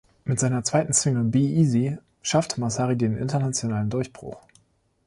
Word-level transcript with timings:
Mit 0.25 0.39
seiner 0.39 0.63
zweiten 0.63 0.93
Single 0.93 1.25
"Be 1.25 1.37
Easy" 1.37 1.99
schaffte 2.23 2.59
Massari 2.59 2.97
den 2.97 3.15
internationalen 3.15 3.91
Durchbruch. 3.91 4.41